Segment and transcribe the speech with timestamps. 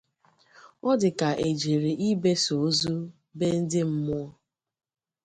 [0.89, 2.95] ọ dị ka e jere ibesu ozu
[3.37, 4.25] be ndị mmụọ.